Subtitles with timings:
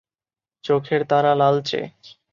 [0.63, 1.81] চোখের তারা লালচে।